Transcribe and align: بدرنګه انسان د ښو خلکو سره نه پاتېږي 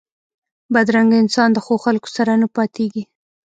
بدرنګه 0.73 1.17
انسان 1.19 1.49
د 1.53 1.57
ښو 1.65 1.75
خلکو 1.85 2.09
سره 2.17 2.31
نه 2.41 2.47
پاتېږي 2.55 3.03